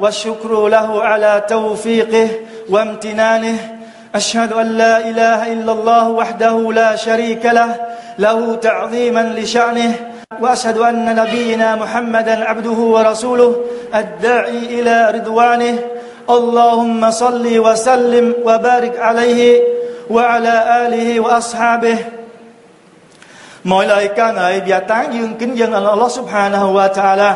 والشكر 0.00 0.68
له 0.68 1.02
على 1.02 1.42
توفيقه 1.48 2.28
وامتنانه. 2.68 3.78
أشهد 4.14 4.52
أن 4.52 4.66
لا 4.66 5.08
إله 5.08 5.52
إلا 5.52 5.72
الله 5.72 6.08
وحده 6.08 6.72
لا 6.72 6.96
شريك 6.96 7.46
له 7.46 7.76
له 8.18 8.54
تعظيما 8.54 9.34
لشأنه. 9.38 9.94
وأشهد 10.40 10.78
أن 10.78 11.14
نبينا 11.14 11.76
محمدا 11.76 12.44
عبده 12.44 12.70
ورسوله 12.70 13.56
الداعي 13.94 14.80
إلى 14.80 15.10
رضوانه. 15.14 15.78
اللهم 16.29 17.11
صل 17.11 17.45
وسلم 17.59 18.25
وبارك 18.45 18.99
عليه 18.99 19.61
وعلى 20.09 20.55
آله 20.85 21.19
وأصحابه 21.19 21.97
Mọi 23.65 23.87
lời 23.87 24.09
ca 24.15 24.31
ngợi 24.31 24.61
và 24.67 24.79
tán 24.79 25.13
dương 25.13 25.33
kính 25.39 25.57
dân 25.57 25.73
Allah 25.73 26.11
subhanahu 26.11 26.73
wa 26.73 26.93
ta'ala 26.93 27.33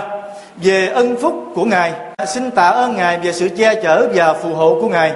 về 0.57 0.88
ân 0.88 1.15
phúc 1.21 1.33
của 1.55 1.65
Ngài. 1.65 1.93
Xin 2.27 2.51
tạ 2.51 2.67
ơn 2.67 2.95
Ngài 2.95 3.17
về 3.17 3.33
sự 3.33 3.49
che 3.57 3.75
chở 3.75 4.09
và 4.13 4.33
phù 4.33 4.53
hộ 4.53 4.77
của 4.81 4.88
Ngài. 4.88 5.11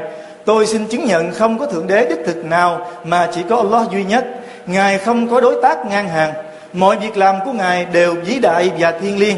Tôi 0.45 0.67
xin 0.67 0.87
chứng 0.87 1.05
nhận 1.05 1.31
không 1.31 1.59
có 1.59 1.65
Thượng 1.65 1.87
Đế 1.87 2.05
đích 2.09 2.19
thực 2.25 2.45
nào 2.45 2.87
mà 3.03 3.29
chỉ 3.33 3.41
có 3.49 3.57
Allah 3.57 3.91
duy 3.91 4.03
nhất. 4.03 4.25
Ngài 4.65 4.97
không 4.97 5.27
có 5.27 5.41
đối 5.41 5.61
tác 5.61 5.85
ngang 5.85 6.09
hàng. 6.09 6.33
Mọi 6.73 6.95
việc 6.95 7.17
làm 7.17 7.35
của 7.45 7.51
Ngài 7.51 7.85
đều 7.85 8.15
vĩ 8.25 8.39
đại 8.39 8.71
và 8.79 8.91
thiêng 8.91 9.19
liêng. 9.19 9.37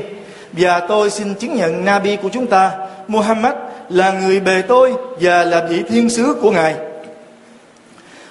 Và 0.51 0.79
tôi 0.79 1.09
xin 1.09 1.33
chứng 1.33 1.55
nhận 1.55 1.85
Nabi 1.85 2.15
của 2.15 2.29
chúng 2.33 2.47
ta, 2.47 2.71
Muhammad, 3.07 3.53
là 3.90 4.12
người 4.12 4.40
bề 4.40 4.62
tôi 4.62 4.94
và 5.20 5.44
là 5.44 5.66
vị 5.68 5.82
thiên 5.88 6.10
sứ 6.10 6.36
của 6.42 6.50
Ngài. 6.50 6.74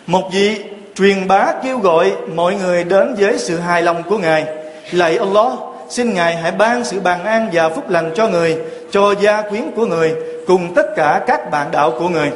Một 0.08 0.30
vị 0.34 0.58
truyền 0.96 1.28
bá 1.28 1.54
kêu 1.64 1.80
gọi 1.80 2.12
mọi 2.36 2.56
người 2.56 2.84
đến 2.84 3.16
với 3.20 3.38
sự 3.38 3.58
hài 3.58 3.82
lòng 3.82 4.04
của 4.04 4.18
Ngài. 4.18 4.46
Lạy 4.92 5.18
Allah, 5.18 5.54
xin 5.90 6.14
Ngài 6.14 6.36
hãy 6.36 6.52
ban 6.52 6.84
sự 6.84 7.00
bàn 7.00 7.26
an 7.26 7.50
và 7.54 7.70
phúc 7.70 7.90
lành 7.90 8.12
cho 8.16 8.28
người, 8.28 8.58
cho 8.92 9.16
gia 9.22 9.42
quyến 9.42 9.72
của 9.76 9.86
người, 9.86 10.16
cùng 10.48 10.74
tất 10.76 10.96
cả 10.96 11.22
các 11.28 11.52
bạn 11.52 11.72
đạo 11.72 11.92
của 12.00 12.10
người. 12.10 12.32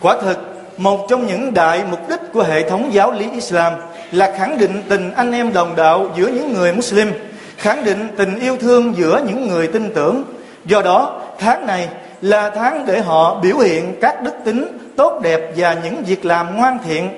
Quả 0.00 0.16
thực, 0.22 0.38
một 0.76 1.06
trong 1.08 1.26
những 1.26 1.54
đại 1.54 1.82
mục 1.90 2.08
đích 2.08 2.20
của 2.32 2.42
hệ 2.42 2.70
thống 2.70 2.90
giáo 2.92 3.12
lý 3.12 3.30
Islam 3.30 3.72
là 4.12 4.34
khẳng 4.38 4.58
định 4.58 4.82
tình 4.88 5.10
anh 5.16 5.32
em 5.32 5.52
đồng 5.52 5.76
đạo 5.76 6.10
giữa 6.16 6.26
những 6.26 6.52
người 6.54 6.72
Muslim, 6.72 7.12
khẳng 7.56 7.84
định 7.84 8.08
tình 8.16 8.40
yêu 8.40 8.56
thương 8.60 8.94
giữa 8.96 9.20
những 9.26 9.48
người 9.48 9.66
tin 9.66 9.90
tưởng. 9.94 10.24
Do 10.64 10.82
đó, 10.82 11.20
tháng 11.38 11.66
này 11.66 11.88
là 12.22 12.50
tháng 12.50 12.86
để 12.86 13.00
họ 13.00 13.34
biểu 13.34 13.58
hiện 13.58 13.94
các 14.00 14.22
đức 14.22 14.34
tính 14.44 14.78
tốt 14.96 15.20
đẹp 15.22 15.40
và 15.56 15.76
những 15.84 16.04
việc 16.04 16.24
làm 16.24 16.56
ngoan 16.56 16.78
thiện 16.84 17.10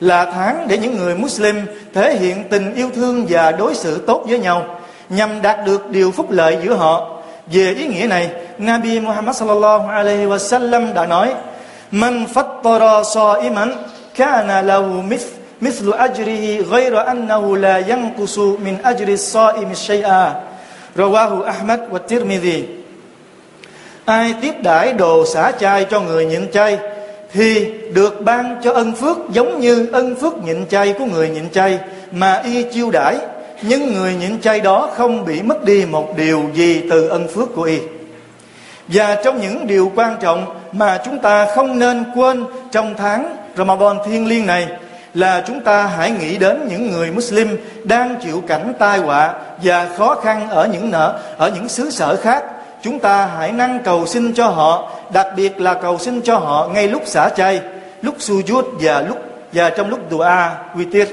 là 0.00 0.24
tháng 0.24 0.68
để 0.68 0.78
những 0.78 0.96
người 0.96 1.14
Muslim 1.14 1.56
thể 1.94 2.16
hiện 2.16 2.44
tình 2.50 2.74
yêu 2.74 2.90
thương 2.94 3.26
và 3.28 3.52
đối 3.52 3.74
xử 3.74 3.98
tốt 4.06 4.24
với 4.28 4.38
nhau 4.38 4.66
nhằm 5.08 5.42
đạt 5.42 5.66
được 5.66 5.90
điều 5.90 6.10
phúc 6.10 6.30
lợi 6.30 6.56
giữa 6.62 6.74
họ. 6.74 7.22
Về 7.46 7.74
ý 7.74 7.86
nghĩa 7.86 8.06
này, 8.06 8.30
Nabi 8.58 9.00
Muhammad 9.00 9.36
sallallahu 9.36 9.88
alaihi 9.88 10.26
wasallam 10.26 10.94
đã 10.94 11.06
nói: 11.06 11.34
"Man 11.90 12.24
fattara 12.34 13.04
sa'iman 13.04 13.72
kana 14.16 14.62
lahu 14.62 15.02
mithlu 15.60 15.92
ajrihi 15.92 16.62
ghayra 16.70 17.02
annahu 17.02 17.54
la 17.54 17.80
yanqusu 17.88 18.56
min 18.58 18.82
ajri 18.82 19.12
as-sa'imi 19.12 19.74
shay'a." 19.74 20.30
Rawahu 20.96 21.42
Ahmad 21.42 21.80
wa 21.90 21.98
Tirmidhi 21.98 22.81
ai 24.04 24.34
tiếp 24.42 24.54
đãi 24.62 24.92
đồ 24.92 25.26
xả 25.26 25.52
chay 25.52 25.86
cho 25.90 26.00
người 26.00 26.24
nhịn 26.24 26.50
chay, 26.52 26.78
thì 27.32 27.72
được 27.94 28.22
ban 28.24 28.60
cho 28.62 28.72
ân 28.72 28.94
phước 28.94 29.16
giống 29.30 29.60
như 29.60 29.88
ân 29.92 30.14
phước 30.14 30.44
nhịn 30.44 30.66
chay 30.66 30.94
của 30.98 31.04
người 31.04 31.28
nhịn 31.28 31.50
chay. 31.50 31.78
Mà 32.12 32.40
y 32.44 32.62
chiêu 32.62 32.90
đãi 32.90 33.16
nhưng 33.62 33.92
người 33.92 34.14
nhịn 34.14 34.40
chay 34.40 34.60
đó 34.60 34.90
không 34.94 35.24
bị 35.24 35.42
mất 35.42 35.64
đi 35.64 35.84
một 35.84 36.16
điều 36.16 36.42
gì 36.54 36.82
từ 36.90 37.08
ân 37.08 37.28
phước 37.28 37.54
của 37.54 37.62
y. 37.62 37.78
Và 38.88 39.14
trong 39.24 39.40
những 39.40 39.66
điều 39.66 39.92
quan 39.94 40.16
trọng 40.20 40.60
mà 40.72 40.98
chúng 41.04 41.18
ta 41.18 41.46
không 41.54 41.78
nên 41.78 42.04
quên 42.14 42.44
trong 42.70 42.94
tháng 42.98 43.36
Ramadan 43.56 43.96
thiên 44.06 44.26
liêng 44.26 44.46
này, 44.46 44.66
là 45.14 45.44
chúng 45.46 45.60
ta 45.60 45.82
hãy 45.82 46.10
nghĩ 46.10 46.38
đến 46.38 46.68
những 46.70 46.90
người 46.90 47.10
Muslim 47.10 47.56
đang 47.84 48.16
chịu 48.22 48.42
cảnh 48.46 48.72
tai 48.78 48.98
họa 48.98 49.34
và 49.62 49.88
khó 49.96 50.14
khăn 50.14 50.48
ở 50.48 50.68
những 50.72 50.90
nợ, 50.90 51.18
ở 51.36 51.50
những 51.54 51.68
xứ 51.68 51.90
sở 51.90 52.16
khác 52.16 52.44
chúng 52.82 52.98
ta 52.98 53.26
hãy 53.26 53.52
năng 53.52 53.82
cầu 53.84 54.06
xin 54.06 54.34
cho 54.34 54.46
họ, 54.46 54.90
đặc 55.12 55.26
biệt 55.36 55.60
là 55.60 55.74
cầu 55.74 55.98
xin 55.98 56.22
cho 56.22 56.36
họ 56.36 56.68
ngay 56.74 56.88
lúc 56.88 57.02
xả 57.06 57.28
chay, 57.28 57.60
lúc 58.02 58.14
sujud 58.18 58.62
và 58.80 59.00
lúc, 59.00 59.18
và 59.52 59.70
trong 59.70 59.88
lúc 59.88 60.00
dua, 60.10 60.30
witir. 60.74 61.06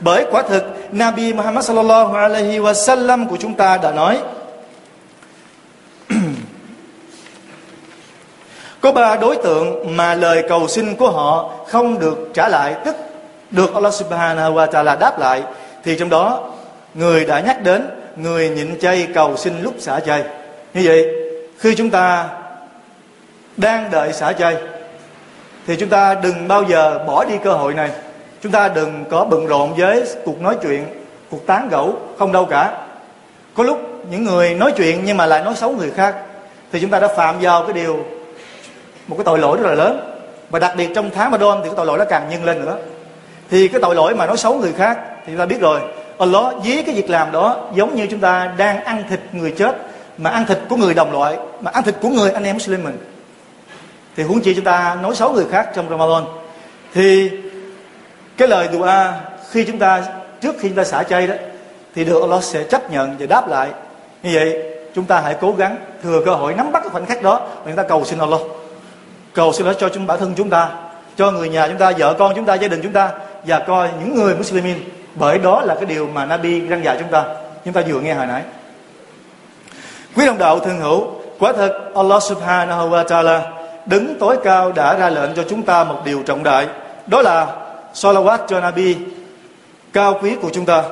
Bởi 0.00 0.26
quả 0.30 0.42
thực, 0.42 0.64
Nabi 0.92 1.32
Muhammad 1.32 1.64
sallallahu 1.64 2.14
alaihi 2.14 2.58
wasallam 2.58 3.28
của 3.28 3.36
chúng 3.36 3.54
ta 3.54 3.76
đã 3.76 3.90
nói, 3.90 4.18
có 8.80 8.92
ba 8.92 9.16
đối 9.16 9.36
tượng 9.36 9.96
mà 9.96 10.14
lời 10.14 10.44
cầu 10.48 10.68
xin 10.68 10.96
của 10.96 11.10
họ 11.10 11.50
không 11.66 11.98
được 11.98 12.30
trả 12.34 12.48
lại, 12.48 12.74
tức 12.84 12.96
được 13.50 13.74
Allah 13.74 13.94
subhanahu 13.94 14.54
wa 14.54 14.70
ta'ala 14.70 14.98
đáp 14.98 15.18
lại. 15.18 15.42
Thì 15.84 15.96
trong 15.98 16.10
đó, 16.10 16.50
người 16.94 17.24
đã 17.24 17.40
nhắc 17.40 17.62
đến 17.62 17.90
người 18.16 18.48
nhịn 18.48 18.78
chay 18.80 19.08
cầu 19.14 19.36
xin 19.36 19.62
lúc 19.62 19.74
xả 19.78 20.00
chay 20.00 20.24
như 20.74 20.82
vậy, 20.84 21.08
khi 21.58 21.74
chúng 21.74 21.90
ta 21.90 22.28
đang 23.56 23.90
đợi 23.90 24.12
xả 24.12 24.32
chay 24.32 24.56
thì 25.66 25.76
chúng 25.76 25.88
ta 25.88 26.14
đừng 26.14 26.48
bao 26.48 26.62
giờ 26.62 26.98
bỏ 27.06 27.24
đi 27.24 27.34
cơ 27.44 27.52
hội 27.52 27.74
này. 27.74 27.90
Chúng 28.42 28.52
ta 28.52 28.68
đừng 28.68 29.04
có 29.10 29.24
bận 29.24 29.46
rộn 29.46 29.74
với 29.76 30.04
cuộc 30.24 30.40
nói 30.40 30.56
chuyện, 30.62 30.86
cuộc 31.30 31.46
tán 31.46 31.68
gẫu 31.68 31.98
không 32.18 32.32
đâu 32.32 32.44
cả. 32.44 32.86
Có 33.54 33.64
lúc 33.64 33.80
những 34.10 34.24
người 34.24 34.54
nói 34.54 34.72
chuyện 34.76 35.02
nhưng 35.04 35.16
mà 35.16 35.26
lại 35.26 35.44
nói 35.44 35.54
xấu 35.54 35.70
người 35.70 35.90
khác, 35.90 36.14
thì 36.72 36.80
chúng 36.80 36.90
ta 36.90 37.00
đã 37.00 37.08
phạm 37.08 37.36
vào 37.40 37.64
cái 37.64 37.72
điều, 37.72 38.04
một 39.06 39.16
cái 39.16 39.24
tội 39.24 39.38
lỗi 39.38 39.58
rất 39.62 39.68
là 39.68 39.74
lớn. 39.74 40.16
Và 40.50 40.58
đặc 40.58 40.72
biệt 40.76 40.88
trong 40.94 41.10
tháng 41.14 41.30
Ramadan 41.30 41.58
thì 41.62 41.68
cái 41.68 41.76
tội 41.76 41.86
lỗi 41.86 41.98
nó 41.98 42.04
càng 42.04 42.28
nhân 42.30 42.44
lên 42.44 42.64
nữa. 42.64 42.76
Thì 43.50 43.68
cái 43.68 43.80
tội 43.82 43.94
lỗi 43.94 44.14
mà 44.14 44.26
nói 44.26 44.36
xấu 44.36 44.54
người 44.54 44.72
khác 44.72 44.98
thì 45.26 45.32
chúng 45.32 45.38
ta 45.38 45.46
biết 45.46 45.60
rồi. 45.60 45.80
Allah 46.18 46.54
dí 46.64 46.82
cái 46.82 46.94
việc 46.94 47.10
làm 47.10 47.32
đó 47.32 47.68
giống 47.74 47.94
như 47.94 48.06
chúng 48.10 48.20
ta 48.20 48.52
đang 48.56 48.84
ăn 48.84 49.04
thịt 49.10 49.20
người 49.32 49.54
chết 49.58 49.76
mà 50.20 50.30
ăn 50.30 50.46
thịt 50.46 50.58
của 50.68 50.76
người 50.76 50.94
đồng 50.94 51.12
loại, 51.12 51.36
mà 51.60 51.70
ăn 51.70 51.84
thịt 51.84 51.94
của 52.02 52.08
người 52.08 52.30
anh 52.30 52.44
em 52.44 52.56
Muslim 52.56 52.84
mình. 52.84 52.98
Thì 54.16 54.22
huống 54.22 54.40
chi 54.40 54.54
chúng 54.54 54.64
ta 54.64 54.96
nói 55.02 55.14
xấu 55.14 55.32
người 55.32 55.46
khác 55.50 55.68
trong 55.74 55.90
Ramadan. 55.90 56.24
Thì 56.94 57.30
cái 58.36 58.48
lời 58.48 58.68
dua 58.72 58.88
khi 59.50 59.64
chúng 59.64 59.78
ta, 59.78 60.02
trước 60.40 60.54
khi 60.60 60.68
chúng 60.68 60.76
ta 60.76 60.84
xả 60.84 61.02
chay 61.02 61.26
đó, 61.26 61.34
thì 61.94 62.04
được 62.04 62.20
Allah 62.20 62.44
sẽ 62.44 62.64
chấp 62.64 62.90
nhận 62.90 63.16
và 63.18 63.26
đáp 63.26 63.48
lại. 63.48 63.68
Như 64.22 64.30
vậy, 64.34 64.62
chúng 64.94 65.04
ta 65.04 65.20
hãy 65.20 65.36
cố 65.40 65.52
gắng 65.52 65.76
thừa 66.02 66.22
cơ 66.24 66.34
hội 66.34 66.54
nắm 66.54 66.72
bắt 66.72 66.80
cái 66.80 66.90
khoảnh 66.90 67.06
khắc 67.06 67.22
đó 67.22 67.40
và 67.56 67.62
chúng 67.64 67.76
ta 67.76 67.82
cầu 67.82 68.04
xin 68.04 68.18
Allah. 68.18 68.40
Cầu 69.34 69.52
xin 69.52 69.66
Allah 69.66 69.80
cho 69.80 69.88
chúng, 69.88 70.06
bản 70.06 70.18
thân 70.18 70.34
chúng 70.36 70.50
ta, 70.50 70.68
cho 71.16 71.30
người 71.30 71.48
nhà 71.48 71.68
chúng 71.68 71.78
ta, 71.78 71.92
vợ 71.98 72.14
con 72.18 72.32
chúng 72.36 72.44
ta, 72.44 72.54
gia 72.54 72.68
đình 72.68 72.80
chúng 72.82 72.92
ta 72.92 73.10
và 73.44 73.58
coi 73.58 73.88
những 74.00 74.14
người 74.14 74.34
Muslimin. 74.34 74.78
Bởi 75.14 75.38
đó 75.38 75.62
là 75.62 75.74
cái 75.74 75.84
điều 75.84 76.06
mà 76.06 76.26
Nabi 76.26 76.60
răng 76.60 76.84
dạy 76.84 76.96
chúng 76.98 77.10
ta. 77.10 77.24
Chúng 77.64 77.74
ta 77.74 77.82
vừa 77.86 78.00
nghe 78.00 78.14
hồi 78.14 78.26
nãy. 78.26 78.42
Quý 80.16 80.26
đồng 80.26 80.38
đạo 80.38 80.58
thân 80.58 80.80
hữu 80.80 81.06
quả 81.38 81.52
thật 81.52 81.76
Allah 81.94 82.22
subhanahu 82.22 82.90
wa 82.90 83.04
ta'ala 83.04 83.40
đứng 83.86 84.18
tối 84.18 84.36
cao 84.44 84.72
đã 84.72 84.94
ra 84.94 85.10
lệnh 85.10 85.34
cho 85.34 85.42
chúng 85.48 85.62
ta 85.62 85.84
một 85.84 85.98
điều 86.04 86.22
trọng 86.22 86.42
đại 86.42 86.66
đó 87.06 87.22
là 87.22 87.46
salawat 87.94 88.38
cho 88.48 88.60
Nabi 88.60 88.96
cao 89.92 90.18
quý 90.22 90.36
của 90.42 90.50
chúng 90.52 90.66
ta. 90.66 90.82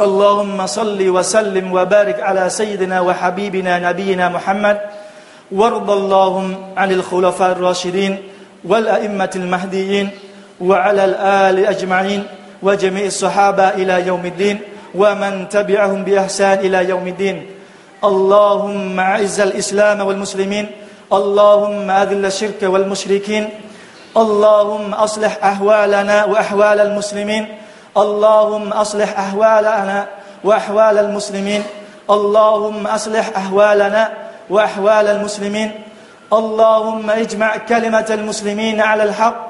اللهم 0.00 0.66
صل 0.66 1.00
وسلم 1.08 1.72
وبارك 1.72 2.20
على 2.20 2.50
سيدنا 2.50 3.00
وحبيبنا 3.00 3.78
نبينا 3.78 4.28
محمد 4.28 4.76
وارض 5.52 5.90
اللهم 5.90 6.56
عن 6.76 6.90
الخلفاء 6.92 7.52
الراشدين 7.52 8.16
والأئمة 8.64 9.30
المهديين 9.36 10.08
وعلى 10.60 11.04
الآل 11.04 11.66
أجمعين 11.66 12.22
وجميع 12.62 13.04
الصحابة 13.04 13.68
إلى 13.68 14.06
يوم 14.06 14.24
الدين 14.26 14.58
ومن 14.94 15.48
تبعهم 15.48 16.04
بإحسان 16.04 16.58
إلى 16.58 16.88
يوم 16.88 17.06
الدين 17.08 17.36
اللهم 18.04 19.00
أعز 19.00 19.40
الإسلام 19.40 20.00
والمسلمين 20.00 20.66
اللهم 21.12 21.90
أذل 21.90 22.26
الشرك 22.26 22.62
والمشركين 22.62 23.48
اللهم 24.16 24.94
أصلح 24.94 25.44
أحوالنا 25.44 26.24
وأحوال 26.24 26.80
المسلمين 26.80 27.46
اللهم 27.96 28.68
أصلح 28.72 29.18
أحوالنا 29.18 30.06
وأحوال 30.44 30.98
المسلمين 30.98 31.62
اللهم 32.10 32.86
أصلح 32.86 33.30
أحوالنا 33.36 34.12
وأحوال 34.50 35.06
المسلمين 35.06 35.70
اللهم 36.32 37.10
اجمع 37.10 37.56
كلمة 37.56 38.06
المسلمين 38.10 38.80
على 38.80 39.02
الحق 39.02 39.48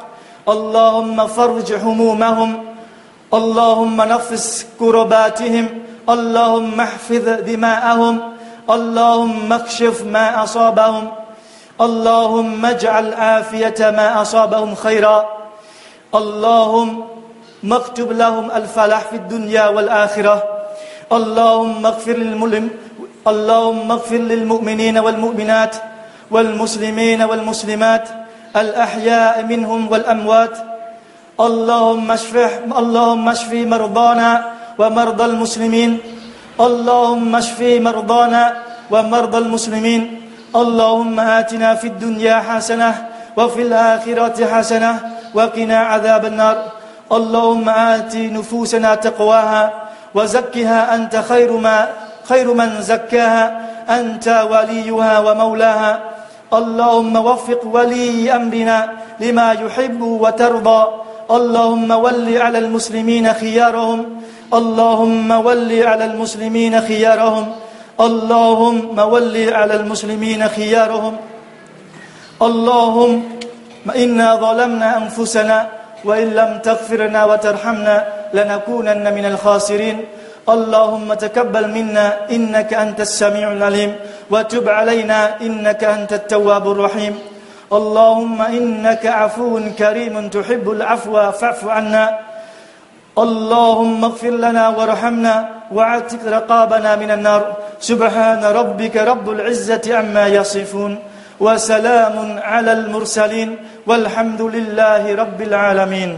اللهم 0.49 1.27
فرج 1.27 1.73
همومهم 1.73 2.65
اللهم 3.35 3.97
نفس 4.03 4.67
كرباتهم 4.79 5.69
اللهم 6.09 6.81
احفظ 6.81 7.29
دماءهم 7.29 8.21
اللهم 8.71 9.53
اكشف 9.53 10.05
ما 10.07 10.45
أصابهم. 10.45 11.11
اللهم 11.81 12.67
اجعل 12.67 13.15
عافية 13.15 13.81
ما 13.81 14.23
أصابهم 14.23 14.75
خيرا. 14.75 15.29
اللهم 16.15 17.73
اكتب 17.73 18.13
لهم 18.13 18.51
الفلاح 18.51 19.01
في 19.01 19.17
الدنيا 19.17 19.69
والآخرة. 19.69 20.37
اللهم 21.13 21.87
اغفر 21.87 22.17
للمؤمن 22.17 22.69
اللهم 23.21 23.93
اغفر 23.93 24.17
للمؤمنين 24.17 24.99
والمؤمنات 24.99 25.77
والمسلمين 26.31 27.23
والمسلمات 27.23 28.09
الأحياء 28.57 29.45
منهم 29.45 29.93
والأموات. 29.93 30.57
اللهم 31.41 32.11
اشف 32.11 32.35
اللهم 32.79 33.29
اشف 33.29 33.53
مرضانا 33.53 34.31
ومرضى 34.79 35.25
المسلمين. 35.25 36.20
اللهم 36.61 37.37
اشف 37.37 37.61
مرضانا 37.61 38.53
ومرضى 38.91 39.39
المسلمين. 39.39 40.03
اللهم 40.57 41.21
آتنا 41.21 41.75
في 41.75 41.87
الدنيا 41.87 42.37
حسنة 42.49 42.95
وفي 43.37 43.63
الآخرة 43.63 44.47
حسنة 44.47 44.93
وقنا 45.35 45.79
عذاب 45.79 46.25
النار. 46.25 46.57
اللهم 47.13 47.69
آت 47.69 48.17
نفوسنا 48.17 48.95
تقواها 48.95 49.73
وزكها 50.15 50.95
أنت 50.95 51.17
خير 51.29 51.53
ما 51.57 51.89
خير 52.29 52.55
من 52.55 52.83
زكاها. 52.83 53.45
أنت 53.89 54.47
وليها 54.51 55.19
ومولاها. 55.19 55.93
اللهم 56.53 57.17
وفق 57.17 57.63
ولي 57.65 58.37
أمرنا 58.37 58.79
لما 59.21 59.53
يحب 59.53 60.01
وترضى. 60.03 60.83
اللهم 61.31 61.91
ول 61.91 62.29
على 62.39 62.59
المسلمين 62.59 63.33
خيارهم. 63.33 64.21
اللهم 64.51 65.31
ول 65.31 65.83
على 65.83 66.05
المسلمين 66.05 66.81
خيارهم. 66.81 67.47
اللهم 68.01 68.99
ول 68.99 69.37
على 69.53 69.75
المسلمين 69.75 70.49
خيارهم. 70.49 71.17
اللهم 72.43 73.23
إنا 73.97 74.35
ظلمنا 74.35 74.97
أنفسنا 74.97 75.69
وإن 76.05 76.29
لم 76.35 76.59
تغفرنا 76.65 77.25
وترحمنا 77.25 78.07
لنكونن 78.35 79.15
من 79.15 79.25
الخاسرين. 79.25 80.05
اللهم 80.49 81.15
تقبل 81.15 81.71
منا 81.71 82.07
إنك 82.31 82.75
أنت 82.75 83.01
السميع 83.01 83.53
العليم 83.53 83.95
وتب 84.31 84.69
علينا 84.69 85.41
إنك 85.41 85.85
أنت 85.85 86.13
التواب 86.13 86.71
الرحيم. 86.71 87.15
اللهم 87.73 88.43
إنك 88.43 89.07
عفو 89.07 89.61
كريم 89.79 90.29
تحب 90.29 90.71
العفو 90.71 91.15
فاعف 91.31 91.69
عنا. 91.69 92.30
اللهم 93.19 94.05
اغفر 94.05 94.31
لنا 94.31 94.69
وارحمنا 94.69 95.49
واعتق 95.73 96.23
رقابنا 96.27 96.97
من 96.97 97.11
النار. 97.11 97.43
سبحان 97.81 98.45
ربك 98.45 98.97
رب 98.97 99.31
العزة 99.31 99.87
عما 99.97 100.27
يصفون 100.27 100.99
وسلام 101.41 102.17
على 102.43 102.73
المرسلين 102.73 103.57
والحمد 103.87 104.43
لله 104.43 105.15
رب 105.15 105.41
العالمين. 105.43 106.11